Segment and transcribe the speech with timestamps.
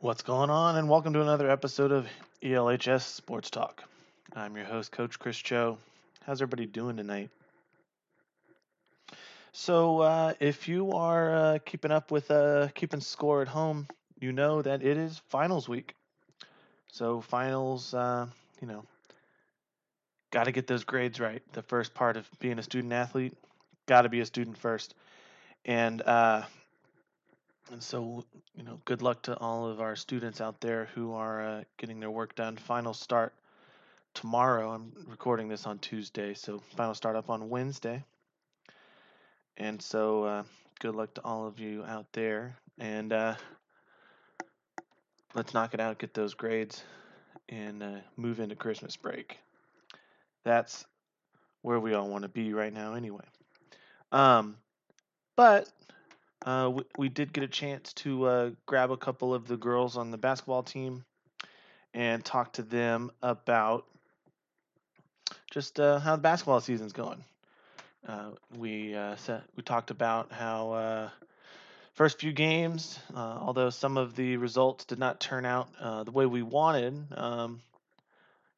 [0.00, 0.76] What's going on?
[0.76, 2.06] And welcome to another episode of
[2.40, 3.82] ELHS Sports Talk.
[4.32, 5.76] I'm your host, Coach Chris Cho.
[6.24, 7.30] How's everybody doing tonight?
[9.50, 13.88] So, uh, if you are uh, keeping up with uh, keeping score at home,
[14.20, 15.96] you know that it is finals week.
[16.92, 18.28] So, finals, uh,
[18.62, 18.84] you know,
[20.30, 21.42] got to get those grades right.
[21.54, 23.36] The first part of being a student athlete,
[23.86, 24.94] got to be a student first.
[25.64, 26.42] And uh,
[27.70, 31.42] and so, you know, good luck to all of our students out there who are
[31.42, 32.56] uh, getting their work done.
[32.56, 33.34] Final start
[34.14, 34.70] tomorrow.
[34.70, 38.04] I'm recording this on Tuesday, so final start up on Wednesday.
[39.56, 40.42] And so, uh,
[40.80, 42.56] good luck to all of you out there.
[42.78, 43.34] And uh,
[45.34, 46.82] let's knock it out, get those grades,
[47.48, 49.38] and uh, move into Christmas break.
[50.44, 50.86] That's
[51.62, 53.24] where we all want to be right now, anyway.
[54.12, 54.56] Um,
[55.36, 55.68] but
[56.44, 59.96] uh, we, we did get a chance to uh, grab a couple of the girls
[59.96, 61.04] on the basketball team
[61.94, 63.86] and talk to them about
[65.50, 67.24] just uh, how the basketball season's going.
[68.06, 71.08] Uh, we uh, set, we talked about how uh,
[71.94, 75.68] first few games, although some of the results did not turn out
[76.04, 77.60] the way we wanted, um,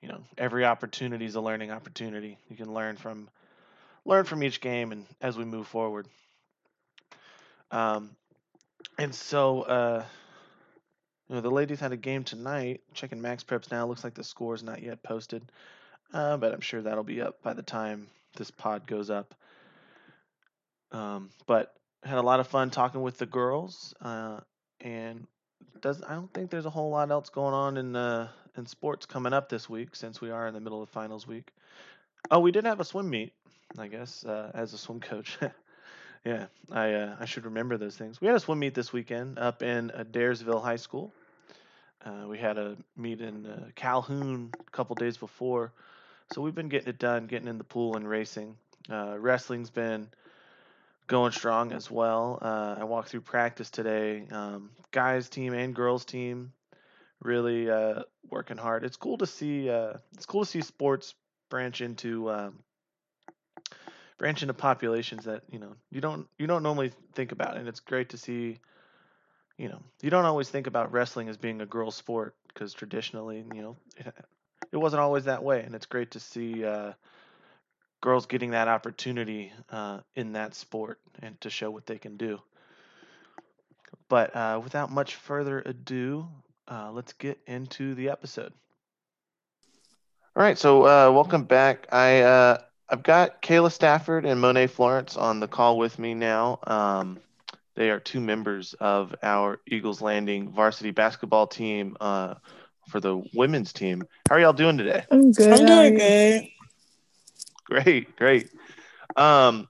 [0.02, 2.38] you know, every opportunity is a learning opportunity.
[2.48, 3.28] You can learn from
[4.04, 6.06] learn from each game, and as we move forward.
[7.70, 8.10] Um,
[8.98, 10.04] and so, uh,
[11.28, 12.82] you know, the ladies had a game tonight.
[12.92, 13.86] Checking MaxPreps now.
[13.86, 15.42] Looks like the score is not yet posted,
[16.12, 19.34] uh, but I'm sure that'll be up by the time this pod goes up.
[20.92, 24.40] Um, but had a lot of fun talking with the girls, uh,
[24.80, 25.26] and
[25.80, 29.06] does I don't think there's a whole lot else going on in uh, in sports
[29.06, 31.52] coming up this week since we are in the middle of finals week.
[32.30, 33.32] Oh, we did have a swim meet,
[33.78, 35.38] I guess, uh, as a swim coach.
[36.24, 38.20] Yeah, I uh, I should remember those things.
[38.20, 41.12] We had a swim meet this weekend up in uh, Adairsville High School.
[42.04, 45.72] Uh, we had a meet in uh, Calhoun a couple days before,
[46.32, 48.56] so we've been getting it done, getting in the pool and racing.
[48.90, 50.08] Uh, wrestling's been
[51.06, 52.38] going strong as well.
[52.40, 54.26] Uh, I walked through practice today.
[54.30, 56.52] Um, guys team and girls team
[57.22, 57.68] really
[58.28, 58.84] working hard.
[58.84, 59.68] It's cool to see.
[59.68, 61.14] it's cool to see sports
[61.48, 62.58] branch into um,
[64.20, 67.56] branch into populations that you know you don't you don't normally think about.
[67.56, 68.58] And it's great to see
[69.56, 73.42] you know you don't always think about wrestling as being a girl sport because traditionally
[73.54, 74.14] you know it,
[74.72, 75.62] it, wasn't always that way.
[75.62, 76.92] And it's great to see uh,
[78.02, 82.40] girls getting that opportunity uh, in that sport and to show what they can do.
[84.10, 86.28] But uh, without much further ado
[86.68, 88.52] uh, let's get into the episode.
[90.36, 90.58] All right.
[90.58, 91.88] So uh, welcome back.
[91.90, 92.58] I uh,
[92.90, 96.58] I've got Kayla Stafford and Monet Florence on the call with me now.
[96.66, 97.20] Um,
[97.76, 102.34] they are two members of our Eagles Landing varsity basketball team uh,
[102.88, 104.02] for the women's team.
[104.28, 105.04] How are y'all doing today?
[105.10, 105.60] I'm good.
[105.60, 106.48] I'm doing good.
[107.64, 108.50] Great, great.
[109.14, 109.68] Um,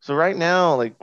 [0.00, 0.94] so right now, like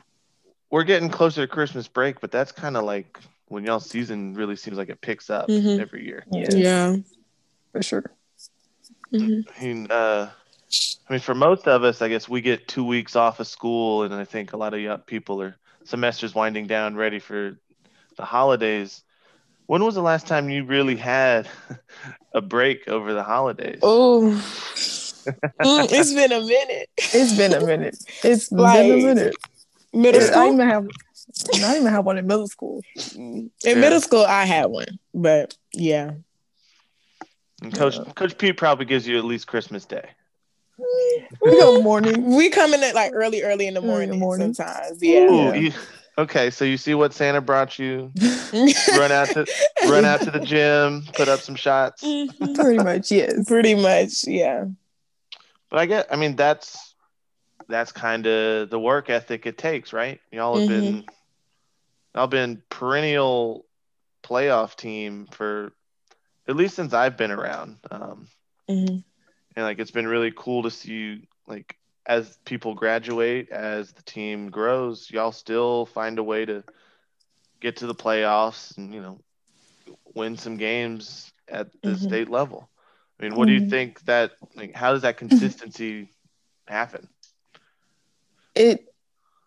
[0.70, 4.58] we're getting closer to Christmas break, but that's kind of like when y'all season really
[4.58, 5.80] seems like it picks up mm-hmm.
[5.80, 6.26] every year.
[6.30, 6.54] Yes.
[6.56, 6.98] Yeah,
[7.72, 8.12] for sure.
[9.14, 9.50] Mm-hmm.
[9.50, 10.30] I mean, uh,
[11.10, 14.04] I mean, for most of us, I guess we get two weeks off of school,
[14.04, 17.58] and I think a lot of young people are semesters winding down, ready for
[18.18, 19.04] the holidays.
[19.66, 21.48] When was the last time you really had
[22.34, 23.80] a break over the holidays?
[23.82, 24.22] Oh,
[25.62, 26.90] mm, it's been a minute.
[26.98, 27.98] It's been a minute.
[28.24, 29.36] It's like, been a minute.
[29.94, 30.40] Middle school.
[30.40, 30.88] I even have.
[31.64, 32.82] I even have one in middle school.
[33.16, 33.76] In yeah.
[33.76, 36.12] middle school, I had one, but yeah.
[37.62, 38.12] And Coach yeah.
[38.14, 40.10] Coach Pete probably gives you at least Christmas Day.
[40.78, 42.36] We go morning.
[42.36, 44.54] We come in at like early, early in the morning, in the morning.
[44.54, 45.02] sometimes.
[45.02, 45.30] Yeah.
[45.30, 45.72] Ooh, you,
[46.18, 48.12] okay, so you see what Santa brought you.
[48.98, 49.46] run out to
[49.88, 52.04] run out to the gym, put up some shots.
[52.04, 52.54] Mm-hmm.
[52.54, 53.48] Pretty much, yes.
[53.48, 54.66] Pretty much, yeah.
[55.70, 56.08] But I get.
[56.12, 56.96] I mean, that's
[57.68, 60.20] that's kind of the work ethic it takes, right?
[60.32, 60.82] Y'all have mm-hmm.
[60.82, 61.06] been
[62.16, 63.66] y'all been perennial
[64.24, 65.72] playoff team for
[66.48, 67.78] at least since I've been around.
[67.92, 68.28] Um,
[68.70, 68.98] mm-hmm
[69.56, 74.50] and like it's been really cool to see like as people graduate, as the team
[74.50, 76.64] grows, y'all still find a way to
[77.62, 79.20] get to the playoffs and you know
[80.14, 82.08] win some games at the mm-hmm.
[82.08, 82.70] state level.
[83.20, 83.48] I mean, what mm-hmm.
[83.48, 83.70] do you mm-hmm.
[83.70, 86.12] think that like how does that consistency
[86.68, 87.08] happen?
[88.56, 88.86] It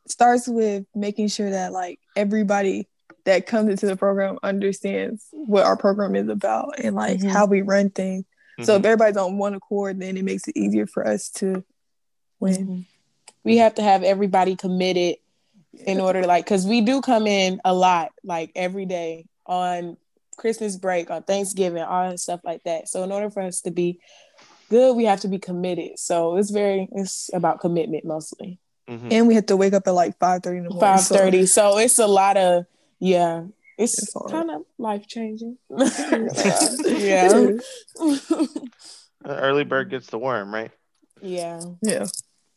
[0.09, 2.89] starts with making sure that like everybody
[3.25, 7.29] that comes into the program understands what our program is about and like mm-hmm.
[7.29, 8.25] how we run things
[8.59, 8.65] Mm-hmm.
[8.65, 8.87] So if mm-hmm.
[8.87, 11.65] everybody's on one accord, then it makes it easier for us to
[12.41, 12.55] win.
[12.55, 12.81] Mm-hmm.
[13.45, 15.17] We have to have everybody committed
[15.87, 19.97] in order to like, because we do come in a lot, like every day on
[20.37, 22.89] Christmas break, on Thanksgiving, all that stuff like that.
[22.89, 24.01] So in order for us to be
[24.69, 25.99] good, we have to be committed.
[25.99, 28.59] So it's very it's about commitment mostly.
[28.89, 29.09] Mm-hmm.
[29.11, 30.81] And we have to wake up at like five thirty in the morning.
[30.81, 31.47] Five thirty.
[31.47, 31.73] So.
[31.73, 31.79] so.
[31.79, 32.67] it's a lot of
[32.99, 33.45] yeah.
[33.79, 35.59] It's, it's kind of life changing.
[35.71, 37.53] yeah.
[39.25, 40.71] Early bird gets the worm, right?
[41.21, 41.61] Yeah.
[41.83, 42.07] Yeah.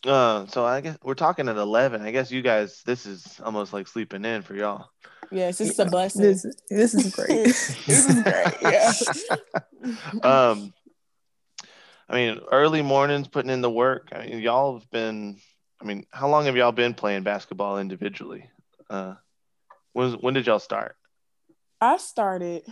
[0.06, 2.02] Uh, so I guess we're talking at eleven.
[2.02, 4.90] I guess you guys, this is almost like sleeping in for y'all.
[5.32, 5.86] Yes, it's yeah.
[5.86, 6.22] a blessing.
[6.22, 7.28] This, this is great.
[7.86, 8.56] this is great.
[8.62, 8.92] Yeah.
[10.24, 10.74] um,
[12.08, 14.10] I mean, early mornings, putting in the work.
[14.14, 15.38] I mean, y'all have been.
[15.82, 18.50] I mean, how long have y'all been playing basketball individually?
[18.90, 19.16] Uh,
[19.94, 20.96] when when did y'all start?
[21.82, 22.64] I started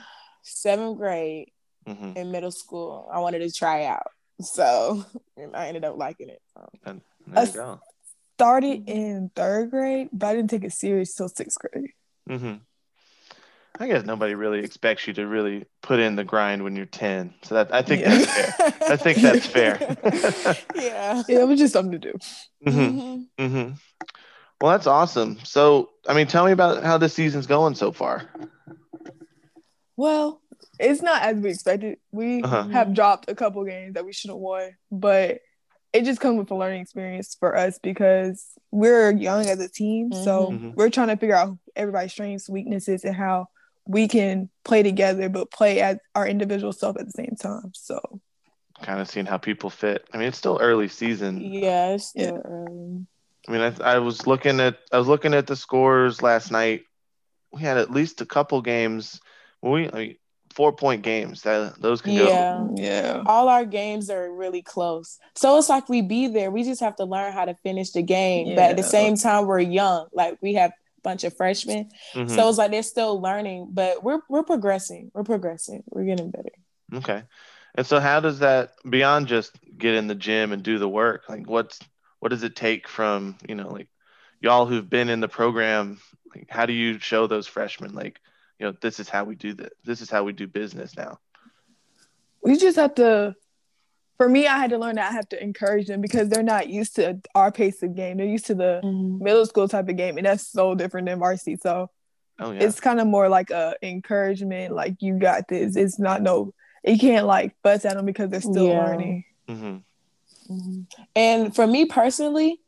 [0.44, 1.52] seventh grade
[1.88, 2.18] mm-hmm.
[2.18, 3.10] in middle school.
[3.12, 4.08] I wanted to try out,
[4.42, 5.06] so
[5.54, 6.42] I ended up liking it.
[6.86, 7.82] And there you I go.
[8.36, 11.92] Started in third grade, but I didn't take it serious till sixth grade.
[12.30, 12.56] Mm-hmm.
[13.80, 17.34] I guess nobody really expects you to really put in the grind when you're 10.
[17.44, 18.18] So that I think yeah.
[18.18, 18.74] that's fair.
[18.90, 19.78] I think that's fair.
[20.76, 21.24] yeah.
[21.28, 22.18] Yeah, it was just something to do.
[22.66, 22.80] Mm-hmm.
[22.80, 23.44] Mm-hmm.
[23.44, 23.74] mm-hmm.
[24.60, 25.38] Well, that's awesome.
[25.44, 28.24] So, I mean, tell me about how this season's going so far.
[29.98, 30.42] Well,
[30.80, 31.98] it's not as we expected.
[32.12, 32.70] We uh-huh.
[32.70, 35.42] have dropped a couple games that we should have won, but
[35.92, 40.12] it just comes with a learning experience for us because we're young as a team.
[40.12, 40.24] Mm-hmm.
[40.24, 40.72] So mm-hmm.
[40.76, 43.48] we're trying to figure out everybody's strengths, weaknesses, and how
[43.88, 47.72] we can play together, but play as our individual self at the same time.
[47.74, 48.00] So
[48.82, 50.08] kind of seeing how people fit.
[50.14, 51.42] I mean, it's still early season.
[51.42, 52.42] Yeah, it's still yeah.
[52.50, 53.06] early.
[53.48, 56.84] I mean, I, I was looking at I was looking at the scores last night.
[57.52, 59.22] We had at least a couple games.
[59.70, 60.16] We I mean,
[60.58, 61.44] four point games.
[61.44, 62.24] That those can yeah.
[62.26, 62.76] go.
[62.78, 63.24] Yeah.
[63.26, 65.20] All our games are really close.
[65.36, 66.50] So it's like we be there.
[66.50, 68.48] We just have to learn how to finish the game.
[68.48, 68.56] Yeah.
[68.56, 70.08] But at the same time, we're young.
[70.14, 71.90] Like we have a bunch of freshmen.
[72.16, 72.34] Mm-hmm.
[72.34, 75.12] So it's like they're still learning, but we're we're progressing.
[75.14, 75.84] We're progressing.
[75.90, 76.50] We're getting better.
[76.94, 77.24] Okay.
[77.76, 81.26] And so how does that beyond just get in the gym and do the work?
[81.30, 81.80] Like what's
[82.20, 83.90] what does it take from, you know, like
[84.42, 86.00] y'all who've been in the program,
[86.36, 88.20] like how do you show those freshmen like
[88.60, 89.70] you know, this is how we do this.
[89.84, 91.20] This is how we do business now.
[92.42, 93.36] We just have to.
[94.18, 96.70] For me, I had to learn that I have to encourage them because they're not
[96.70, 98.18] used to our pace of game.
[98.18, 99.24] They're used to the mm-hmm.
[99.24, 101.58] middle school type of game, and that's so different than varsity.
[101.58, 101.92] So
[102.40, 102.64] oh, yeah.
[102.64, 105.76] it's kind of more like a encouragement, like you got this.
[105.76, 108.86] It's not no, you can't like fuss at them because they're still yeah.
[108.86, 109.26] learning.
[109.48, 110.54] Mm-hmm.
[110.54, 110.82] Mm-hmm.
[111.16, 112.60] And for me personally,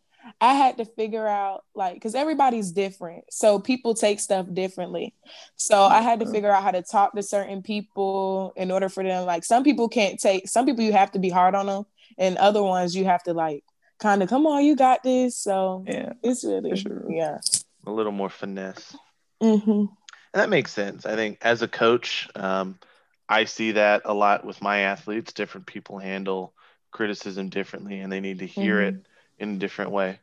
[0.42, 5.14] I had to figure out like because everybody's different, so people take stuff differently.
[5.56, 9.04] So I had to figure out how to talk to certain people in order for
[9.04, 9.26] them.
[9.26, 10.48] Like some people can't take.
[10.48, 11.86] Some people you have to be hard on them,
[12.18, 13.64] and other ones you have to like
[14.00, 15.38] kind of come on, you got this.
[15.38, 17.06] So yeah, it's really sure.
[17.10, 17.40] yeah
[17.86, 18.96] a little more finesse.
[19.42, 19.70] Mm-hmm.
[19.72, 19.90] And
[20.34, 21.06] that makes sense.
[21.06, 22.80] I think as a coach, um,
[23.28, 25.34] I see that a lot with my athletes.
[25.34, 26.54] Different people handle
[26.92, 28.98] criticism differently, and they need to hear mm-hmm.
[28.98, 29.06] it
[29.40, 30.20] in a different way.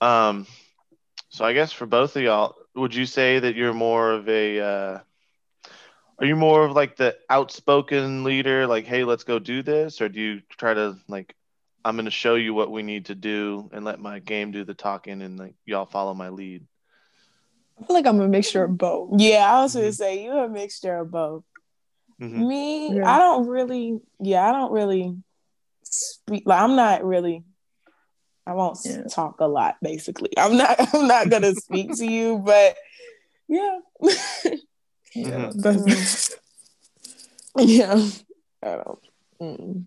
[0.00, 0.46] Um,
[1.28, 4.60] so I guess for both of y'all, would you say that you're more of a
[4.60, 4.98] uh,
[6.18, 10.08] are you more of like the outspoken leader, like, hey, let's go do this, or
[10.08, 11.34] do you try to like,
[11.84, 14.64] I'm going to show you what we need to do and let my game do
[14.64, 16.64] the talking, and like y'all follow my lead?
[17.80, 19.20] I feel like I'm a mixture of both.
[19.20, 19.96] Yeah, I was going to mm-hmm.
[19.96, 21.44] say you're a mixture of both.
[22.20, 22.46] Mm-hmm.
[22.46, 23.10] Me, yeah.
[23.10, 25.16] I don't really, yeah, I don't really
[25.82, 26.44] speak.
[26.46, 27.42] Like, I'm not really
[28.46, 29.04] I won't yeah.
[29.04, 29.76] talk a lot.
[29.82, 30.76] Basically, I'm not.
[30.94, 32.76] I'm not gonna speak to you, but
[33.48, 33.78] yeah,
[35.14, 36.34] yeah, mm-hmm.
[37.58, 38.08] yeah.
[38.62, 38.98] I don't.
[39.40, 39.84] Mm.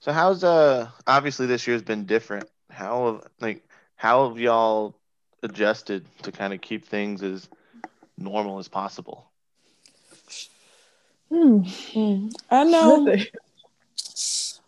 [0.00, 2.48] So how's uh obviously this year's been different.
[2.70, 3.62] How like
[3.96, 4.96] how have y'all
[5.42, 7.48] adjusted to kind of keep things as
[8.18, 9.30] normal as possible?
[11.28, 11.60] Hmm.
[11.94, 12.34] Mm.
[12.50, 13.16] I know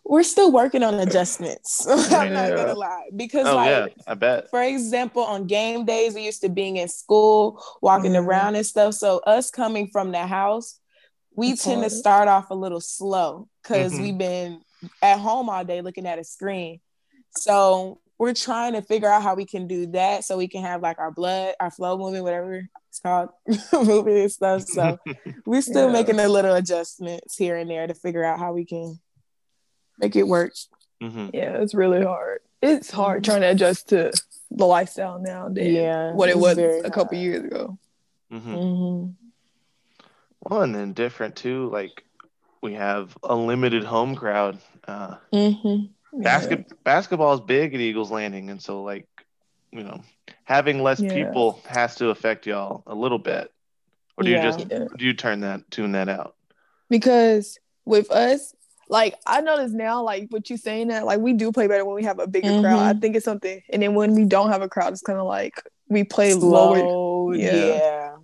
[0.05, 1.87] we're still working on adjustments.
[1.89, 4.51] I'm not gonna lie because, oh, like, yeah, I bet.
[4.51, 8.29] For example, on game days, we used to being in school, walking mm-hmm.
[8.29, 8.95] around and stuff.
[8.95, 10.79] So us coming from the house,
[11.35, 11.91] we That's tend hard.
[11.91, 14.03] to start off a little slow because mm-hmm.
[14.03, 14.61] we've been
[15.03, 16.81] at home all day looking at a screen.
[17.37, 20.83] So we're trying to figure out how we can do that so we can have
[20.83, 23.31] like our blood, our flow moving, whatever it's called,
[23.73, 24.63] moving and stuff.
[24.63, 24.99] So
[25.47, 25.93] we're still yeah.
[25.93, 29.01] making a little adjustments here and there to figure out how we can
[29.99, 30.55] make it work.
[31.03, 31.31] Mm-hmm.
[31.35, 32.41] Yeah, it's really hard.
[32.63, 33.31] It's hard mm-hmm.
[33.31, 34.13] trying to adjust to
[34.51, 37.79] the lifestyle now than yeah, what it was a couple years ago.
[38.33, 38.55] Mm-hmm.
[38.55, 39.11] mm-hmm.
[40.41, 41.71] Well, and then different too.
[41.71, 42.05] Like
[42.63, 44.59] we have a limited home crowd.
[44.87, 46.23] Uh, mm-hmm.
[46.23, 46.75] basket yeah.
[46.85, 49.07] basketball is big at Eagles Landing, and so like
[49.73, 50.03] you know
[50.45, 51.13] having less yeah.
[51.13, 53.51] people has to affect y'all a little bit.
[54.17, 54.45] or do yeah.
[54.45, 54.85] you just yeah.
[54.97, 56.37] do you turn that tune that out?
[56.91, 58.55] Because with us,
[58.89, 61.95] like I notice now, like what you saying that like we do play better when
[61.95, 62.63] we have a bigger mm-hmm.
[62.63, 62.79] crowd.
[62.79, 63.01] I mm-hmm.
[63.01, 65.63] think it's something, and then when we don't have a crowd, it's kind of like
[65.89, 67.35] we play Slow, lower.
[67.35, 67.55] Yeah.
[67.55, 68.17] yeah.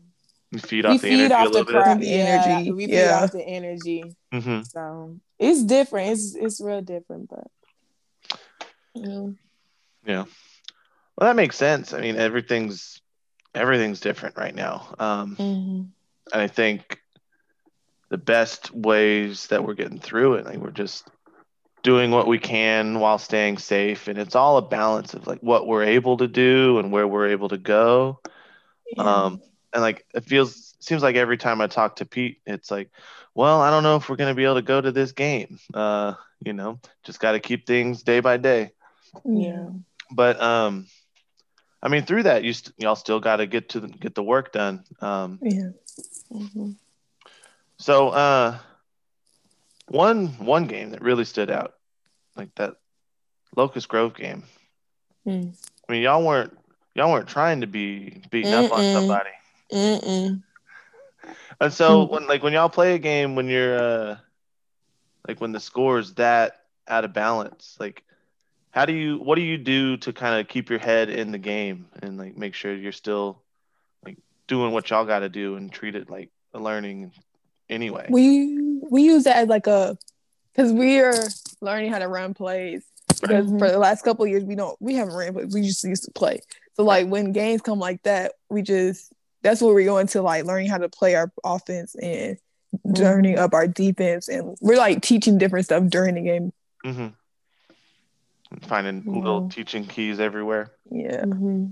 [0.52, 2.72] We feed off we the feed energy off the crowd, yeah, energy.
[2.72, 3.20] We feed yeah.
[3.22, 4.16] off the energy.
[4.32, 4.62] Mm-hmm.
[4.62, 6.10] So it's different.
[6.10, 8.40] It's it's real different, but
[8.94, 9.28] yeah.
[10.04, 10.24] Yeah.
[11.16, 11.92] Well, that makes sense.
[11.92, 13.00] I mean, everything's
[13.54, 14.94] everything's different right now.
[14.98, 15.82] Um, mm-hmm.
[16.32, 16.99] And I think
[18.10, 21.08] the best ways that we're getting through it, like we're just
[21.82, 25.66] doing what we can while staying safe, and it's all a balance of like what
[25.66, 28.20] we're able to do and where we're able to go.
[28.96, 29.02] Yeah.
[29.02, 32.90] Um, and like it feels seems like every time I talk to Pete, it's like,
[33.34, 35.58] well, I don't know if we're gonna be able to go to this game.
[35.72, 36.14] Uh,
[36.44, 38.72] you know, just got to keep things day by day.
[39.24, 39.68] Yeah.
[40.10, 40.86] But um,
[41.82, 44.22] I mean, through that, you st- y'all still got to get to the, get the
[44.22, 44.84] work done.
[45.00, 45.70] Um, yeah.
[46.32, 46.70] Mm-hmm.
[47.80, 48.58] So, uh,
[49.88, 51.76] one one game that really stood out,
[52.36, 52.76] like that
[53.56, 54.44] Locust Grove game.
[55.26, 55.54] Mm.
[55.88, 56.56] I mean, y'all weren't
[56.94, 58.66] y'all weren't trying to be beating Mm-mm.
[58.66, 59.30] up on somebody.
[59.72, 60.42] Mm-mm.
[61.58, 62.10] And so mm.
[62.10, 64.16] when like when y'all play a game when you're uh
[65.26, 68.04] like when the score is that out of balance, like
[68.72, 71.38] how do you what do you do to kind of keep your head in the
[71.38, 73.40] game and like make sure you're still
[74.04, 74.18] like
[74.48, 77.10] doing what y'all got to do and treat it like a learning
[77.70, 79.96] anyway we we use that as like a
[80.52, 81.14] because we are
[81.60, 82.84] learning how to run plays
[83.20, 83.58] because right.
[83.58, 86.10] for the last couple years we don't we haven't ran but we just used to
[86.12, 86.40] play
[86.74, 89.12] so like when games come like that we just
[89.42, 92.36] that's where we go into like learning how to play our offense and
[92.74, 92.92] mm-hmm.
[92.92, 96.52] turning up our defense and we're like teaching different stuff during the game
[96.84, 97.08] mm-hmm
[98.62, 99.18] finding mm-hmm.
[99.18, 100.72] little teaching keys everywhere.
[100.90, 101.24] Yeah.
[101.24, 101.66] Mm-hmm.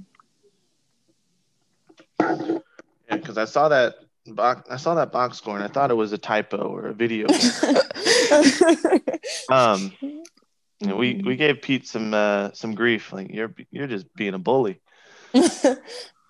[2.21, 3.97] Yeah, because I saw that
[4.35, 4.69] box.
[4.71, 7.27] I saw that box score and I thought it was a typo or a video.
[9.51, 13.13] um, you know, we we gave Pete some uh, some grief.
[13.13, 14.81] Like you're you're just being a bully.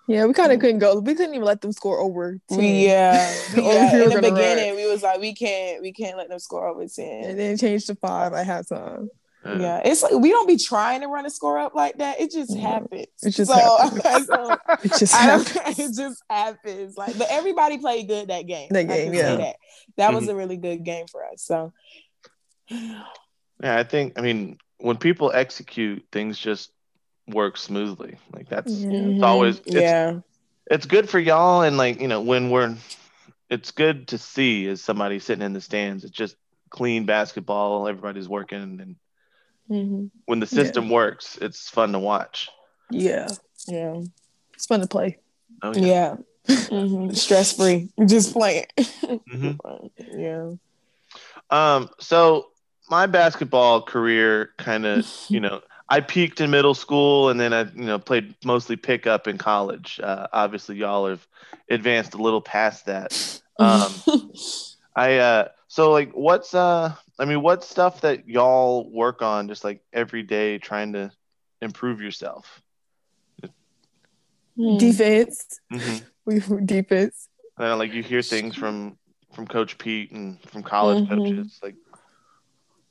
[0.09, 0.97] Yeah, we kind of couldn't go.
[0.97, 2.59] We couldn't even let them score over 10.
[2.59, 3.31] Yeah.
[3.55, 3.93] yeah.
[3.93, 4.75] In the beginning, run.
[4.75, 7.25] we was like, we can't, we can't let them score over 10.
[7.25, 9.09] And then changed to five I had halftime.
[9.45, 12.19] Uh, yeah, it's like we don't be trying to run a score up like that.
[12.19, 13.07] It just happens.
[13.23, 14.27] It just so, happens.
[14.27, 15.79] so it just happens.
[15.79, 16.97] it just happens.
[16.97, 18.67] Like, but everybody played good that game.
[18.71, 19.35] That game, yeah.
[19.35, 19.55] That,
[19.95, 20.15] that mm-hmm.
[20.15, 21.41] was a really good game for us.
[21.41, 21.71] So,
[22.69, 23.03] yeah,
[23.63, 24.19] I think.
[24.19, 26.71] I mean, when people execute, things just
[27.25, 28.17] work smoothly.
[28.33, 29.13] Like that's mm-hmm.
[29.13, 30.19] it's always it's, yeah.
[30.69, 32.75] It's good for y'all, and like you know, when we're,
[33.49, 36.03] it's good to see as somebody sitting in the stands.
[36.03, 36.35] It's just
[36.69, 37.87] clean basketball.
[37.87, 38.95] Everybody's working and
[39.69, 40.07] Mm-hmm.
[40.25, 40.93] When the system yeah.
[40.93, 42.49] works, it's fun to watch.
[42.89, 43.27] Yeah,
[43.67, 44.01] yeah,
[44.53, 45.17] it's fun to play.
[45.61, 46.15] Oh yeah,
[46.47, 46.55] yeah.
[46.55, 47.11] mm-hmm.
[47.13, 48.65] stress free, just playing.
[48.77, 49.87] mm-hmm.
[50.19, 50.51] yeah.
[51.49, 51.89] Um.
[51.99, 52.47] So
[52.89, 57.63] my basketball career kind of, you know, I peaked in middle school and then I,
[57.63, 59.99] you know, played mostly pickup in college.
[60.01, 61.25] Uh, obviously, y'all have
[61.69, 63.41] advanced a little past that.
[63.59, 63.93] Um,
[64.95, 69.63] I uh, so like, what's uh, I mean, what stuff that y'all work on just
[69.63, 71.11] like every day trying to
[71.61, 72.61] improve yourself?
[74.55, 74.77] Hmm.
[74.77, 75.59] Defense.
[75.71, 76.05] Mm-hmm.
[76.25, 77.27] We defense.
[77.59, 78.97] Uh, like you hear things from
[79.33, 81.15] from Coach Pete and from college mm-hmm.
[81.15, 81.59] coaches.
[81.61, 81.75] Like,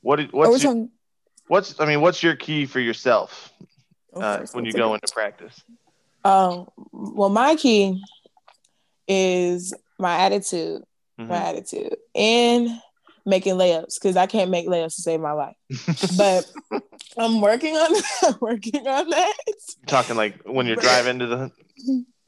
[0.03, 0.91] what what's your, talking...
[1.47, 3.53] what's I mean, what's your key for yourself
[4.15, 5.63] oh, uh, when you go into practice?
[6.25, 8.03] Um, well, my key
[9.07, 10.83] is my attitude
[11.19, 11.29] mm-hmm.
[11.29, 12.81] my attitude and
[13.29, 15.57] making layups because I can't make layups to save my life.
[16.17, 16.51] but
[17.19, 18.39] I'm working on that.
[18.41, 19.35] working on that.
[19.87, 21.53] Talking like when you're driving to the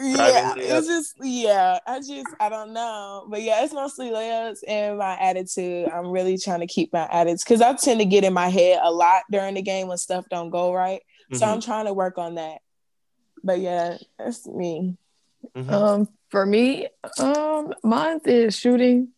[0.02, 1.78] yeah, it's just yeah.
[1.86, 5.88] I just I don't know, but yeah, it's mostly layups and my attitude.
[5.88, 8.80] I'm really trying to keep my attitude because I tend to get in my head
[8.82, 11.00] a lot during the game when stuff don't go right.
[11.00, 11.36] Mm-hmm.
[11.36, 12.58] So I'm trying to work on that.
[13.44, 14.96] But yeah, that's me.
[15.54, 15.72] Mm-hmm.
[15.72, 16.88] Um, for me,
[17.18, 19.08] um, mine is shooting.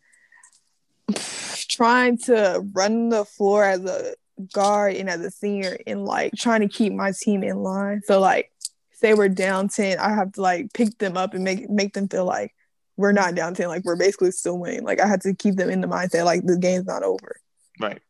[1.68, 4.14] Trying to run the floor as a
[4.52, 8.02] guard and as a senior, and like trying to keep my team in line.
[8.04, 8.50] So like,
[8.92, 12.08] say we're down ten, I have to like pick them up and make make them
[12.08, 12.54] feel like
[12.96, 14.84] we're not down ten, like we're basically still winning.
[14.84, 17.36] Like I had to keep them in the mindset like the game's not over.
[17.80, 18.00] Right.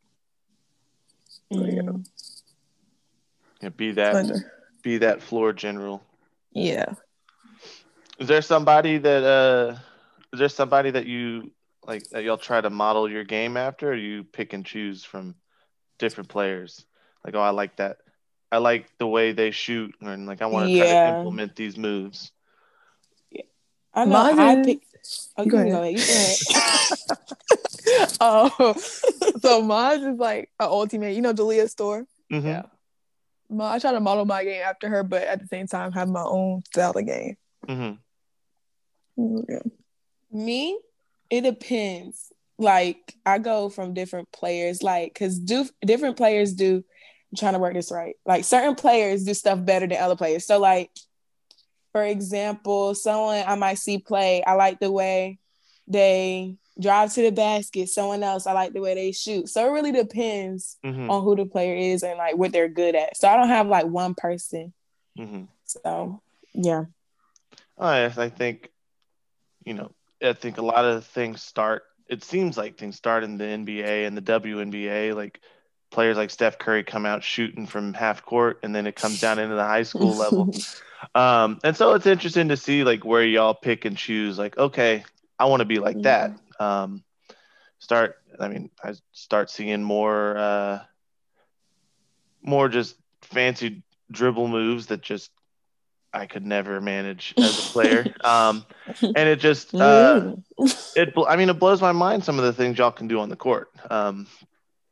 [1.51, 1.93] yeah.
[3.61, 3.69] yeah.
[3.71, 4.15] Be that.
[4.15, 4.53] Under.
[4.83, 6.03] Be that floor general.
[6.53, 6.95] Yeah.
[8.19, 9.79] Is there somebody that uh
[10.33, 11.53] is there somebody that you
[11.87, 15.35] like that y'all try to model your game after or you pick and choose from
[15.99, 16.85] different players?
[17.25, 17.99] Like, oh I like that.
[18.51, 20.85] I like the way they shoot and like I want to yeah.
[20.85, 22.33] try to implement these moves.
[23.31, 23.43] Yeah.
[23.95, 24.83] I know Mine I pick
[25.37, 25.73] Oh, you go ahead.
[25.73, 25.93] Go ahead.
[25.93, 26.39] You go ahead.
[28.21, 28.75] oh,
[29.41, 31.15] so mine is like an ultimate.
[31.15, 32.07] You know, Dalia Store.
[32.31, 32.47] Mm-hmm.
[32.47, 32.63] Yeah.
[33.51, 36.09] My, I try to model my game after her, but at the same time have
[36.09, 37.37] my own style of game.
[37.69, 39.43] Mm-hmm.
[39.49, 39.59] Yeah.
[40.33, 40.79] Me,
[41.33, 42.31] it depends.
[42.59, 46.85] Like I go from different players, like because do different players do.
[47.33, 48.15] I'm trying to work this right.
[48.27, 50.47] Like certain players do stuff better than other players.
[50.47, 50.91] So like,
[51.93, 55.39] for example, someone I might see play, I like the way
[55.89, 57.89] they drive to the basket.
[57.89, 59.49] Someone else, I like the way they shoot.
[59.49, 61.11] So it really depends Mm-hmm.
[61.11, 63.17] on who the player is and like what they're good at.
[63.17, 64.75] So I don't have like one person.
[65.19, 65.45] Mm-hmm.
[65.65, 66.21] So
[66.53, 66.85] yeah.
[67.79, 68.69] Oh, I, I think,
[69.65, 69.91] you know,
[70.23, 71.85] I think a lot of things start.
[72.09, 75.15] It seems like things start in the NBA and the WNBA.
[75.15, 75.41] Like
[75.91, 79.39] players like Steph Curry come out shooting from half court, and then it comes down
[79.39, 80.55] into the high school level.
[81.15, 84.39] Um, and so it's interesting to see like where y'all pick and choose.
[84.39, 85.05] Like, okay,
[85.39, 86.33] I want to be like that.
[86.61, 87.03] Um,
[87.81, 88.19] start.
[88.39, 90.79] I mean, I start seeing more, uh,
[92.41, 95.33] more just fancy dribble moves that just
[96.13, 98.15] I could never manage as a player.
[98.23, 98.65] um,
[99.03, 100.35] and it just, uh,
[100.95, 101.15] it.
[101.27, 103.37] I mean, it blows my mind some of the things y'all can do on the
[103.37, 103.71] court.
[103.91, 104.27] Um,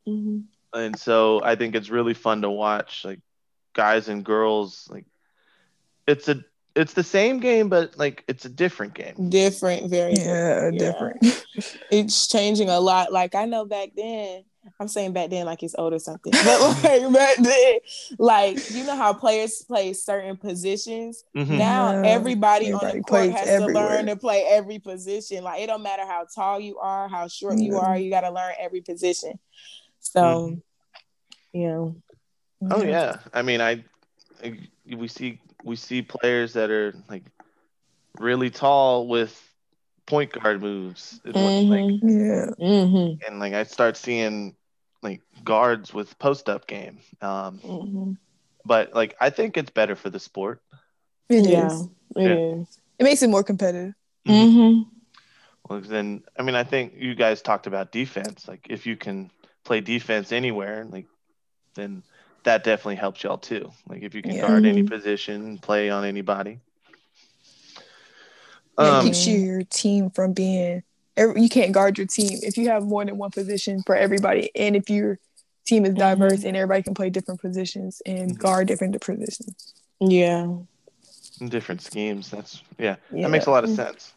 [0.09, 0.45] Mhm.
[0.73, 3.21] and so I think it's really fun to watch, like
[3.75, 4.89] guys and girls.
[4.91, 5.05] Like,
[6.07, 6.43] it's a,
[6.75, 9.29] it's the same game, but like it's a different game.
[9.29, 11.21] Different, very Yeah, different.
[11.21, 11.47] different.
[11.91, 13.13] It's changing a lot.
[13.13, 14.45] Like I know back then,
[14.79, 16.33] I'm saying back then like it's old or something.
[16.45, 17.79] But like back then,
[18.19, 21.25] like you know how players play certain positions.
[21.37, 21.59] Mhm.
[21.59, 22.09] Now Yeah.
[22.11, 23.89] everybody, on the court has everywhere.
[23.89, 25.45] to learn to play every position.
[25.45, 28.53] Like it don't matter how tall you are, how short you are, you gotta learn
[28.59, 29.39] every position.
[30.01, 30.63] So Mhm.
[31.53, 31.97] you know.
[32.71, 33.85] Oh yeah, I mean, I
[34.87, 37.25] we see we see players that are like
[38.19, 39.33] really tall with
[40.07, 42.47] point guard moves, It looks like, Yeah.
[42.59, 43.25] Mm-hmm.
[43.27, 44.57] and like I start seeing
[45.03, 46.99] like guards with post up game.
[47.21, 48.13] Um, Mm-hmm.
[48.65, 50.61] but like I think it's better for the sport.
[51.29, 51.89] It yeah, is.
[52.17, 52.39] it Yeah.
[52.39, 52.79] is.
[52.99, 53.95] It makes it more competitive.
[54.27, 54.83] Mm-hmm.
[55.69, 58.49] Well, then I mean I think you guys talked about defense.
[58.49, 59.31] Like if you can
[59.65, 61.07] play defense anywhere, like
[61.75, 62.03] then
[62.45, 63.73] that definitely helps y'all too.
[63.89, 64.41] Like if you can Yeah.
[64.41, 64.89] guard any Mhm.
[64.89, 66.61] position, play on anybody.
[68.79, 70.83] Yeah, it Um, keeps your team from being.
[71.17, 74.51] Every- You can't guard your team if you have more than one position for everybody,
[74.55, 75.19] and if your
[75.67, 78.39] team is diverse and everybody can play different positions and Mhm.
[78.39, 79.75] guard different positions.
[80.01, 80.47] Yeah.
[81.49, 82.31] different schemes.
[82.31, 83.23] That's yeah, Yeah.
[83.23, 84.13] that makes a lot of sense.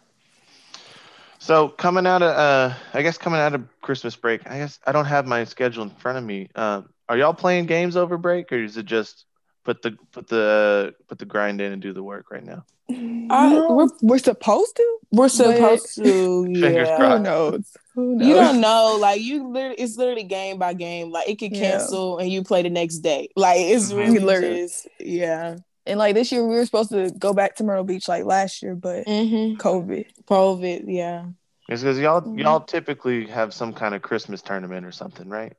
[1.40, 4.92] So coming out of uh, I guess coming out of Christmas break, I guess I
[4.92, 6.50] don't have my schedule in front of me.
[6.56, 9.26] Um, are y'all playing games over break, or is it just
[9.64, 12.66] put the put the put the grind in and do the work right now?
[12.90, 14.98] I- we're, we're supposed to.
[15.12, 16.04] We're supposed to.
[16.46, 16.98] Fingers yeah.
[16.98, 17.24] Who crossed.
[17.24, 17.78] knows?
[17.96, 18.28] Who knows?
[18.28, 21.12] You don't know, like you literally, it's literally game by game.
[21.12, 21.72] Like it could Yeah.
[21.72, 23.30] cancel and you play the next day.
[23.36, 23.98] Like it's Mhm.
[23.98, 24.62] really Literally.
[24.64, 25.56] just, yeah.
[25.86, 28.62] And like this year, we were supposed to go back to Myrtle Beach like last
[28.64, 29.60] year, but Mm-hmm.
[29.62, 30.06] COVID.
[30.26, 31.26] COVID, yeah.
[31.70, 32.40] It's because y'all Mhm.
[32.42, 35.54] y'all typically have some kind of Christmas tournament or something, right?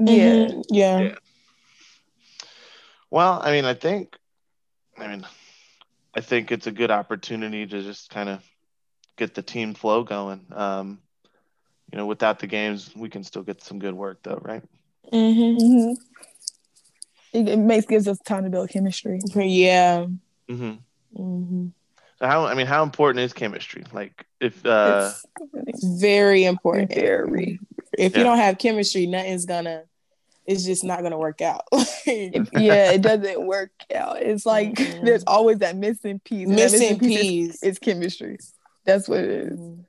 [0.00, 0.46] Yeah.
[0.46, 0.64] Mhm.
[0.70, 1.14] yeah, Yeah.
[3.14, 4.16] Well, I mean, I think,
[4.98, 5.24] I mean,
[6.16, 8.42] I think it's a good opportunity to just kind of
[9.16, 10.44] get the team flow going.
[10.52, 10.98] Um,
[11.92, 14.64] you know, without the games, we can still get some good work, though, right?
[15.12, 15.92] Mm-hmm.
[15.92, 15.92] hmm
[17.32, 19.20] It, it makes gives us time to build chemistry.
[19.36, 20.06] yeah.
[20.50, 20.72] Mm-hmm.
[21.16, 21.66] hmm
[22.18, 23.84] So how, I mean, how important is chemistry?
[23.92, 25.12] Like, if, uh,
[25.68, 26.92] it's Very important.
[26.92, 27.60] very.
[27.96, 28.18] If Yeah.
[28.18, 29.84] you don't have chemistry, nothing's gonna.
[30.46, 31.62] It's just not gonna work out.
[32.06, 34.20] Yeah, it doesn't work out.
[34.20, 35.04] It's like Mhm.
[35.04, 36.46] there's always that missing piece.
[36.48, 37.62] and that Missing piece is- piece.
[37.62, 38.38] is chemistry.
[38.84, 39.58] That's what it is.
[39.58, 39.84] Mhm.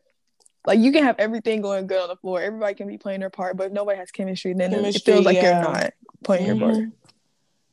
[0.65, 2.41] Like you can have everything going good on the floor.
[2.41, 5.15] Everybody can be playing their part, but if nobody has chemistry, then it- Chemistry, it
[5.15, 5.61] feels like yeah.
[5.61, 6.75] you're not playing your part.
[6.75, 6.91] Mhm.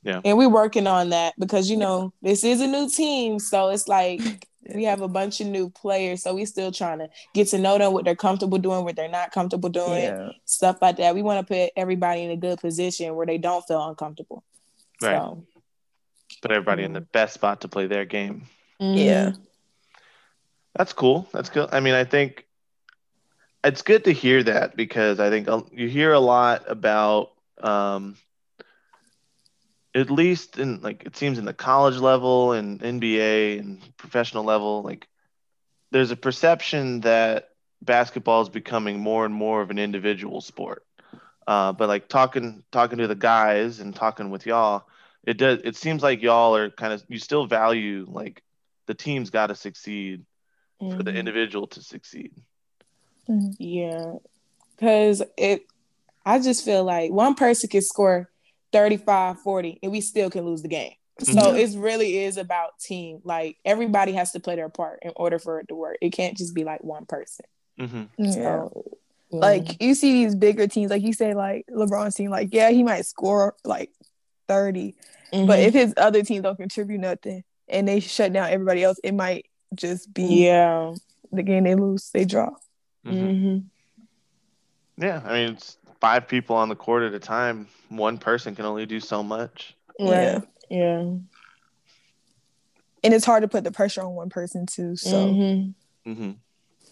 [0.03, 0.21] Yeah.
[0.25, 3.87] And we're working on that because you know this is a new team, so it's
[3.87, 4.21] like
[4.75, 7.79] we have a bunch of new players, so we're still trying to get to know
[7.79, 10.31] them, what they're comfortable doing, what they're not comfortable doing, Yeah.
[10.45, 11.15] stuff like that.
[11.15, 14.45] We want to put everybody in a good position where they don't feel uncomfortable.
[15.01, 15.17] Right.
[15.19, 15.45] So,
[16.41, 18.47] put everybody in the best spot to play their game.
[18.79, 19.33] Yeah.
[20.77, 21.29] That's cool.
[21.33, 21.69] That's good.
[21.73, 22.47] I mean, I think
[23.65, 28.17] it's good to hear that because I think uh, you hear a lot about, um,
[29.95, 34.83] at least in like it seems in the college level and NBA and professional level,
[34.83, 35.07] like
[35.91, 37.51] there's a perception that
[37.83, 40.87] basketball is becoming more and more of an individual sport.
[41.47, 44.85] Uh, but like talking talking to the guys and talking with y'all,
[45.25, 48.43] it does it seems like y'all are kind of you still value like
[48.87, 50.25] the team's got to succeed
[50.81, 50.97] mm-hmm.
[50.97, 51.19] for the mm-hmm.
[51.19, 52.33] individual to succeed.
[53.29, 53.51] Mm-hmm.
[53.59, 54.15] Yeah,
[54.75, 55.67] because it,
[56.25, 58.32] I just feel like one person can score
[58.73, 60.93] 35, 40, and we still can lose the game.
[61.21, 61.57] So mm-hmm.
[61.57, 63.21] it really is about team.
[63.25, 65.99] Like everybody has to play their part in order for it to work.
[66.01, 67.45] It can't just be like one person.
[67.79, 68.03] Mm-hmm.
[68.19, 68.33] Yeah.
[68.33, 68.85] So,
[69.31, 72.83] like you see these bigger teams, like you say, like LeBron's team, like yeah, he
[72.83, 73.91] might score like
[74.49, 74.95] 30,
[75.33, 75.47] mm-hmm.
[75.47, 79.15] but if his other teams don't contribute nothing and they shut down everybody else, it
[79.15, 80.93] might just be yeah
[81.33, 82.51] the game they lose, they draw.
[83.07, 83.27] Mm-hmm.
[83.27, 83.59] mm-hmm.
[85.03, 87.69] Yeah, I mean it's five people on the court at a time.
[87.89, 89.77] One person can only do so much.
[90.01, 90.99] Yeah, yeah.
[93.05, 94.97] And it's hard to put the pressure on one person too.
[94.97, 95.29] So.
[95.29, 96.11] Mm-hmm.
[96.11, 96.31] mm-hmm.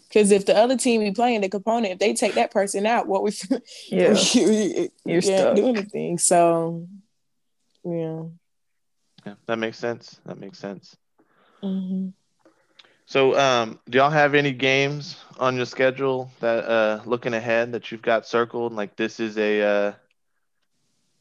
[0.09, 3.07] Because if the other team be playing the component, if they take that person out,
[3.07, 3.31] what we
[3.88, 6.18] yeah, you, you can't do anything.
[6.18, 6.88] So
[7.85, 8.23] yeah.
[9.25, 10.20] Yeah, that makes sense.
[10.27, 10.96] That makes sense.
[11.62, 12.09] Mm-hmm.
[13.11, 17.90] So, um, do y'all have any games on your schedule that uh, looking ahead that
[17.90, 18.73] you've got circled?
[18.73, 19.92] Like this is a uh,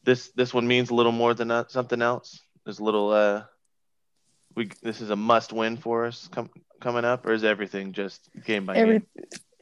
[0.03, 2.41] this this one means a little more than something else.
[2.63, 3.41] There's a little uh,
[4.53, 8.29] we this is a must win for us com- coming up, or is everything just
[8.45, 9.07] game by Every, game?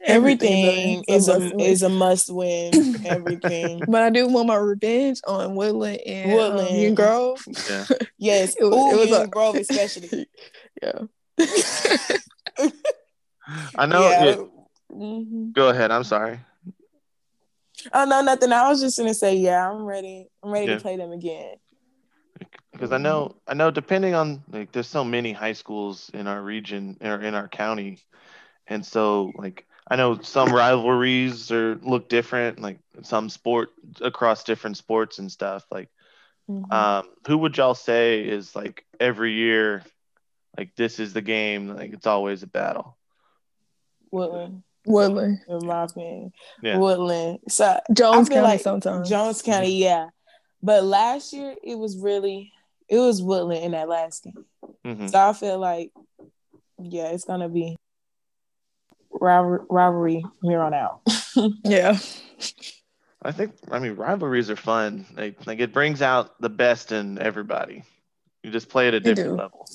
[0.04, 2.74] Everything, everything is a, a is a must win.
[3.06, 3.80] Everything.
[3.88, 7.42] but I do want my revenge on Woodland and um, Woodland um, Grove.
[7.70, 7.86] Yeah.
[8.18, 8.54] yes.
[8.54, 10.28] it was, Ooh, it was a, Grove especially.
[10.82, 11.04] yeah.
[13.76, 14.08] I know.
[14.08, 14.36] Yeah.
[14.92, 15.52] Mm-hmm.
[15.52, 15.90] Go ahead.
[15.90, 16.40] I'm sorry.
[17.92, 18.52] Oh no, nothing.
[18.52, 20.28] I was just gonna say, yeah, I'm ready.
[20.42, 20.74] I'm ready yeah.
[20.76, 21.56] to play them again.
[22.72, 26.40] Because I know, I know, depending on like, there's so many high schools in our
[26.42, 27.98] region or in our county,
[28.66, 33.70] and so like I know some rivalries are look different, like some sport
[34.00, 35.64] across different sports and stuff.
[35.70, 35.88] Like,
[36.48, 36.70] mm-hmm.
[36.70, 39.82] um, who would y'all say is like every year,
[40.56, 42.96] like this is the game, like it's always a battle.
[44.10, 44.62] Woodland.
[44.86, 45.40] Woodland.
[45.48, 46.32] In my opinion.
[46.62, 46.78] Yeah.
[46.78, 47.40] Woodland.
[47.48, 49.08] So Jones County like sometimes.
[49.08, 50.08] Jones County, yeah.
[50.62, 52.52] But last year it was really
[52.88, 54.44] it was Woodland in that last game.
[54.84, 55.06] Mm-hmm.
[55.08, 55.92] So I feel like
[56.78, 57.76] yeah, it's gonna be
[59.10, 61.00] rivalry here on out.
[61.64, 61.98] yeah.
[63.22, 65.06] I think I mean rivalries are fun.
[65.16, 67.84] Like like it brings out the best in everybody.
[68.42, 69.66] You just play at a different level.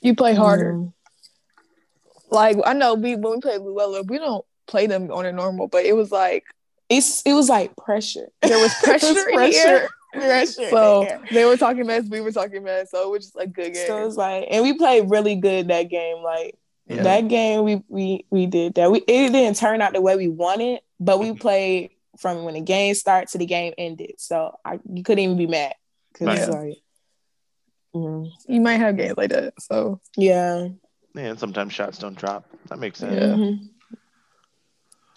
[0.00, 0.74] You play harder.
[0.74, 2.34] Mm-hmm.
[2.34, 5.68] Like I know we when we play Luella, we don't play them on a normal,
[5.68, 6.44] but it was like
[6.88, 8.28] it's it was like pressure.
[8.42, 9.88] There was pressure, was pressure.
[10.12, 10.70] pressure.
[10.70, 12.90] So they were talking mess, we were talking mess.
[12.90, 13.86] So it was just a good game.
[13.86, 16.22] So it was like, and we played really good that game.
[16.22, 17.02] Like yeah.
[17.02, 18.90] that game, we we we did that.
[18.90, 21.38] We it didn't turn out the way we wanted, but we mm-hmm.
[21.38, 24.14] played from when the game started to the game ended.
[24.18, 25.74] So I you couldn't even be mad
[26.12, 26.46] because yeah.
[26.46, 26.78] like.
[27.94, 28.30] Mm.
[28.46, 29.54] You might have games like that.
[29.60, 30.68] So yeah.
[31.14, 32.46] Yeah, and sometimes shots don't drop.
[32.68, 33.14] That makes sense.
[33.14, 33.34] Yeah.
[33.34, 33.66] Mm-hmm.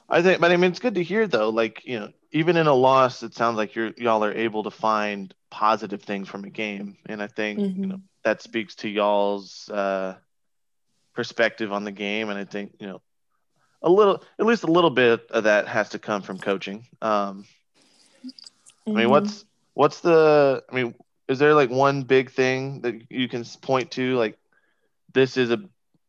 [0.10, 1.50] I think, but I mean, it's good to hear though.
[1.50, 4.72] Like you know, even in a loss, it sounds like you're y'all are able to
[4.72, 7.82] find positive things from a game, and I think mm-hmm.
[7.82, 10.16] you know that speaks to y'all's uh,
[11.14, 13.02] perspective on the game, and I think you know
[13.82, 16.88] a little, at least a little bit of that has to come from coaching.
[17.02, 17.46] Um,
[18.26, 18.30] mm-hmm.
[18.88, 19.12] I mean, mm-hmm.
[19.12, 20.64] what's what's the?
[20.70, 20.96] I mean,
[21.28, 24.38] is there like one big thing that you can point to, like
[25.14, 25.62] this is a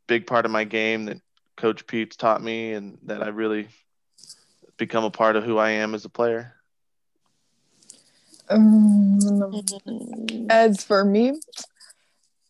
[0.06, 1.20] big part of my game that
[1.56, 3.68] Coach Pete's taught me, and that I really
[4.76, 6.54] become a part of who I am as a player?
[8.48, 9.18] Um,
[10.50, 11.40] as for me,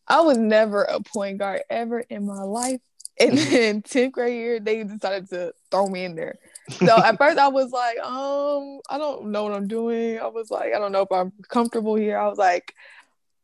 [0.08, 2.80] I was never a point guard ever in my life.
[3.18, 6.38] And then 10th grade year, they decided to throw me in there.
[6.70, 10.18] So at first I was like, um, I don't know what I'm doing.
[10.18, 12.18] I was like, I don't know if I'm comfortable here.
[12.18, 12.74] I was like,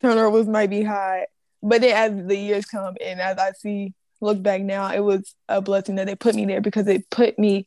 [0.00, 1.26] turnovers might be high.
[1.62, 5.34] But then as the years come and as I see look back now, it was
[5.48, 7.66] a blessing that they put me there because it put me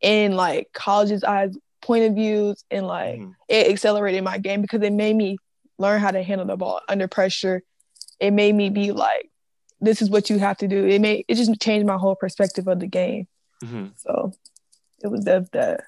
[0.00, 3.32] in like college's eyes point of views and like mm-hmm.
[3.48, 5.36] it accelerated my game because it made me
[5.78, 7.62] learn how to handle the ball under pressure.
[8.18, 9.30] It made me be like,
[9.80, 10.86] this is what you have to do.
[10.86, 13.26] It made it just changed my whole perspective of the game.
[13.62, 13.86] Mm-hmm.
[13.96, 14.32] So
[15.02, 15.84] it was that that.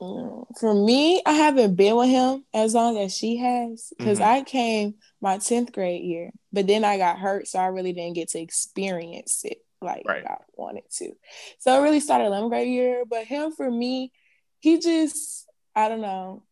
[0.00, 4.40] Mm, for me, I haven't been with him as long as she has because mm-hmm.
[4.40, 8.14] I came my 10th grade year, but then I got hurt, so I really didn't
[8.16, 10.26] get to experience it like right.
[10.26, 11.12] I wanted to.
[11.58, 14.12] So I really started 11th grade year, but him for me,
[14.58, 16.42] he just, I don't know,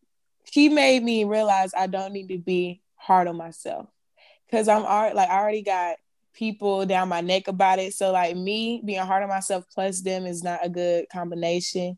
[0.51, 3.87] he made me realize I don't need to be hard on myself
[4.45, 5.95] because I'm already like I already got
[6.33, 7.93] people down my neck about it.
[7.93, 11.97] So like me being hard on myself plus them is not a good combination.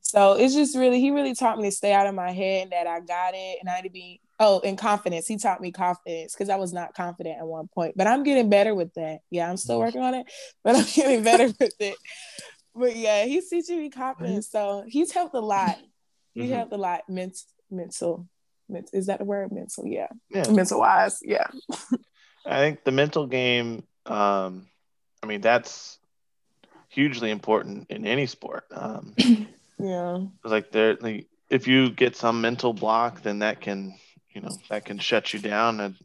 [0.00, 2.72] So it's just really he really taught me to stay out of my head and
[2.72, 5.28] that I got it and I need to be Oh, and confidence.
[5.28, 8.50] He taught me confidence because I was not confident at one point, but I'm getting
[8.50, 9.20] better with that.
[9.30, 10.26] Yeah, I'm still working on it,
[10.64, 11.94] but I'm getting better with it.
[12.74, 15.78] But yeah, he's teaching me confidence, so he's helped a lot.
[16.34, 16.54] He mm-hmm.
[16.54, 17.02] helped a lot.
[17.10, 18.26] Ment- mental,
[18.66, 18.98] mental.
[18.98, 19.52] Is that the word?
[19.52, 19.86] Mental.
[19.86, 20.06] Yeah.
[20.30, 20.50] yeah.
[20.50, 21.18] Mental wise.
[21.22, 21.46] Yeah.
[22.52, 23.84] I think the mental game.
[24.06, 24.66] Um,
[25.22, 25.98] I mean, that's
[26.88, 28.64] hugely important in any sport.
[28.72, 29.14] Um,
[29.78, 30.18] yeah.
[30.44, 33.94] Like there, like, if you get some mental block, then that can
[34.34, 35.96] you know that can shut you down and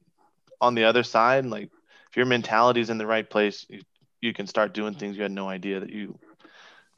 [0.60, 1.70] on the other side like
[2.10, 3.82] if your mentality is in the right place you,
[4.22, 6.18] you can start doing things you had no idea that you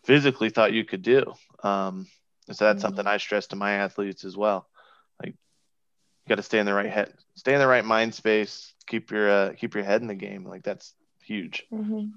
[0.04, 1.34] physically thought you could do
[1.64, 2.08] um,
[2.48, 2.88] and so that's mm-hmm.
[2.88, 4.68] something i stress to my athletes as well
[5.22, 8.74] like you got to stay in the right head stay in the right mind space
[8.90, 12.08] keep your uh, keep your head in the game like that's huge mm-hmm.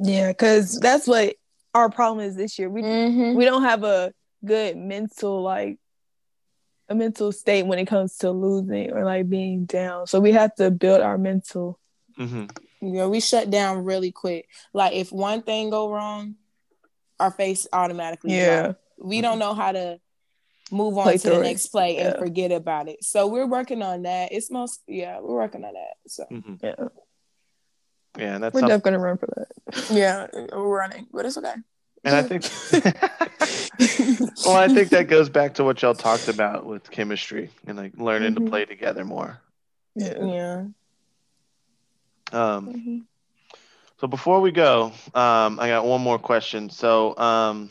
[0.00, 1.36] yeah because that's what
[1.72, 3.34] our problem is this year we mm-hmm.
[3.34, 4.12] we don't have a
[4.44, 5.78] good mental like
[6.90, 10.08] a mental state when it comes to losing or like being down.
[10.08, 11.78] So we have to build our mental.
[12.18, 12.46] Mm-hmm.
[12.82, 14.48] You know, we shut down really quick.
[14.74, 16.34] Like if one thing go wrong,
[17.20, 18.62] our face automatically yeah.
[18.62, 18.80] Drop.
[18.98, 19.22] We mm-hmm.
[19.22, 20.00] don't know how to
[20.70, 22.08] move on play to the next play yeah.
[22.08, 23.02] and forget about it.
[23.04, 24.32] So we're working on that.
[24.32, 25.94] It's most yeah, we're working on that.
[26.06, 26.54] So mm-hmm.
[26.62, 26.74] yeah.
[28.18, 29.90] Yeah, that's we're definitely gonna run for that.
[29.90, 31.54] yeah, we're running, but it's okay.
[32.02, 32.44] And I think,
[34.46, 37.98] well, I think that goes back to what y'all talked about with chemistry and like
[37.98, 38.46] learning mm-hmm.
[38.46, 39.38] to play together more.
[39.94, 40.24] Yeah.
[40.24, 40.64] Yeah.
[42.32, 42.98] Um, mm-hmm.
[44.00, 46.70] So before we go, um, I got one more question.
[46.70, 47.68] So, um,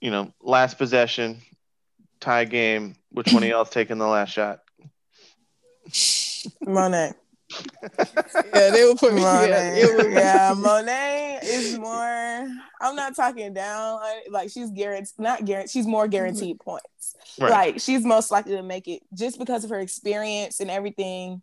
[0.00, 1.40] you know, last possession,
[2.20, 2.96] tie game.
[3.10, 4.60] Which one of y'all taking the last shot?
[6.60, 7.12] Monet
[7.48, 9.20] yeah, they would put me.
[9.20, 9.80] Monet.
[9.80, 12.48] Yeah, would, yeah, Monet is more.
[12.80, 14.00] I'm not talking down.
[14.30, 15.70] Like she's guaranteed, not guaranteed.
[15.70, 17.14] She's more guaranteed points.
[17.38, 17.50] Right.
[17.50, 21.42] Like she's most likely to make it just because of her experience and everything.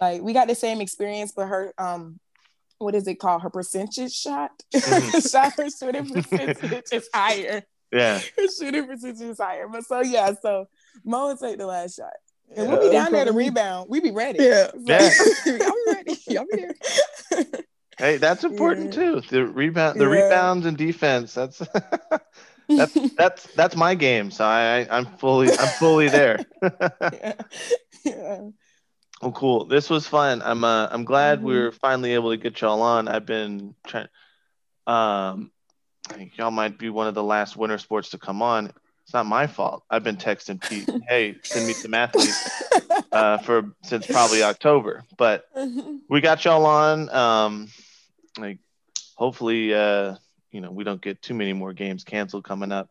[0.00, 2.18] Like we got the same experience, but her um,
[2.78, 3.42] what is it called?
[3.42, 4.50] Her percentage shot.
[4.74, 5.18] Mm-hmm.
[5.28, 7.62] shot her shooting percentage is higher.
[7.96, 9.68] Yeah, her shooting percentage is higher.
[9.68, 10.68] But so yeah, so
[11.04, 12.12] Mo would take the last shot.
[12.54, 13.90] And we'll be down there to rebound.
[13.90, 14.44] We be ready.
[14.44, 14.70] Yeah.
[14.78, 15.10] yeah.
[15.46, 16.18] Y'all be ready.
[16.28, 17.44] Y'all be there.
[17.98, 19.00] Hey, that's important yeah.
[19.00, 19.22] too.
[19.30, 20.24] The rebound, the yeah.
[20.24, 21.34] rebounds and defense.
[21.34, 21.58] That's
[22.68, 24.30] that's that's that's my game.
[24.30, 26.44] So I I'm fully I'm fully there.
[26.62, 27.34] yeah.
[28.04, 28.40] yeah.
[29.22, 29.64] Oh, cool.
[29.64, 30.42] This was fun.
[30.42, 31.48] I'm uh I'm glad mm-hmm.
[31.48, 33.08] we are finally able to get y'all on.
[33.08, 34.08] I've been trying.
[34.86, 34.92] Um,
[35.26, 35.50] I think
[36.34, 38.72] y'all might be one of the last winter sports to come on.
[39.04, 39.84] It's not my fault.
[39.88, 42.50] I've been texting Pete, hey, send me some athletes
[43.12, 45.04] uh, for since probably October.
[45.16, 45.44] But
[46.08, 47.08] we got y'all on.
[47.10, 47.68] Um,
[48.36, 48.58] like,
[49.14, 50.16] hopefully, uh,
[50.50, 52.90] you know, we don't get too many more games canceled coming up.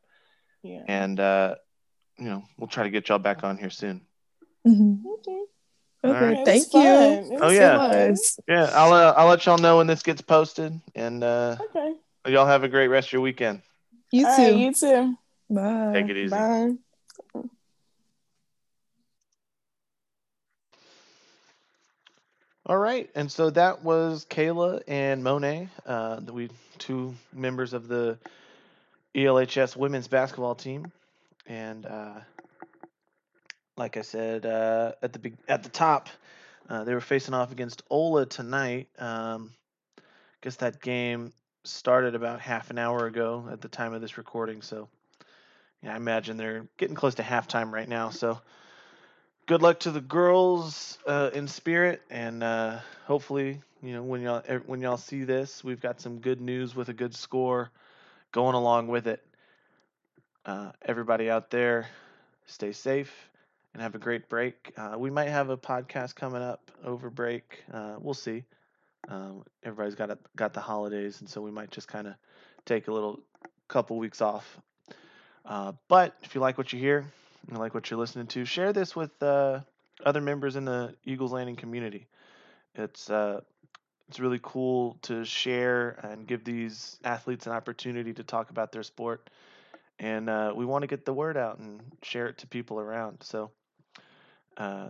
[0.63, 0.84] Yeah.
[0.88, 1.56] And uh,
[2.17, 4.01] you know, we'll try to get y'all back on here soon.
[4.65, 5.08] Mm-hmm.
[5.08, 5.41] Okay.
[6.06, 6.36] Okay.
[6.36, 6.45] Right.
[6.45, 7.39] Thank you.
[7.41, 8.13] Oh yeah.
[8.47, 8.69] Yeah.
[8.73, 10.80] I'll uh, I'll let y'all know when this gets posted.
[10.93, 11.95] And uh, okay.
[12.25, 13.61] Y'all have a great rest of your weekend.
[14.11, 14.41] You All too.
[14.43, 15.15] Right, you too.
[15.49, 15.91] Bye.
[15.93, 16.29] Take it easy.
[16.29, 16.71] Bye.
[22.67, 28.17] All right, and so that was Kayla and Monet, uh, we two members of the
[29.13, 30.91] ELHS women's basketball team,
[31.45, 32.19] and uh,
[33.77, 36.09] like I said uh, at the at the top,
[36.67, 38.88] uh, they were facing off against Ola tonight.
[38.97, 39.53] Um,
[39.99, 40.01] I
[40.41, 41.33] guess that game
[41.65, 44.88] started about half an hour ago at the time of this recording, so
[45.84, 48.10] yeah, I imagine they're getting close to halftime right now.
[48.10, 48.39] So
[49.45, 54.41] good luck to the girls uh, in spirit, and uh, hopefully, you know, when y'all
[54.65, 57.69] when y'all see this, we've got some good news with a good score
[58.32, 59.23] going along with it.
[60.45, 61.88] Uh, everybody out there,
[62.45, 63.30] stay safe
[63.73, 64.71] and have a great break.
[64.78, 67.63] Uh, we might have a podcast coming up over break.
[67.73, 68.43] Uh, we'll see.
[69.07, 72.15] Um, everybody's got a, got the holidays, and so we might just kind of
[72.65, 73.19] take a little
[73.67, 74.59] couple weeks off
[75.45, 77.05] uh, but if you like what you hear,
[77.51, 79.59] you like what you're listening to, share this with uh,
[80.03, 82.07] other members in the Eagles Landing community.
[82.73, 83.41] It's uh,
[84.09, 88.83] it's really cool to share and give these athletes an opportunity to talk about their
[88.83, 89.29] sport,
[89.99, 93.19] and uh, we want to get the word out and share it to people around.
[93.21, 93.51] So,
[94.57, 94.89] uh,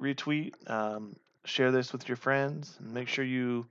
[0.00, 3.66] retweet, um, share this with your friends, make sure you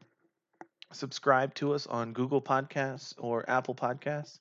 [0.92, 4.40] subscribe to us on Google Podcasts or Apple Podcasts.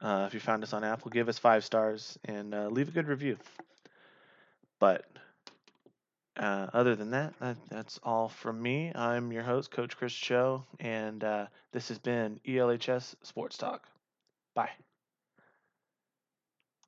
[0.00, 2.92] Uh, if you found us on Apple, give us five stars and uh, leave a
[2.92, 3.38] good review.
[4.80, 5.06] But
[6.36, 8.92] uh, other than that, that, that's all from me.
[8.94, 13.86] I'm your host, Coach Chris Cho, and uh, this has been ELHS Sports Talk.
[14.54, 14.70] Bye.